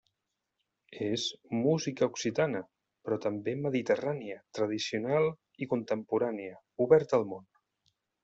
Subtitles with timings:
[1.07, 1.25] És
[1.65, 2.61] música occitana,
[3.09, 5.29] però també mediterrània, tradicional
[5.65, 7.47] i contemporània, oberta al món.